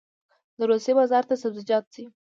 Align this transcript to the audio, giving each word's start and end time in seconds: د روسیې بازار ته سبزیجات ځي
د 0.57 0.59
روسیې 0.71 0.93
بازار 0.99 1.23
ته 1.29 1.33
سبزیجات 1.43 1.85
ځي 1.93 2.05